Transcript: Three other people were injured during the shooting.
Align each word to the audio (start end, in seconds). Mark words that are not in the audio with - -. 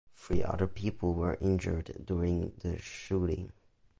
Three 0.15 0.41
other 0.43 0.65
people 0.65 1.13
were 1.13 1.37
injured 1.41 2.05
during 2.07 2.53
the 2.63 2.79
shooting. 2.81 3.51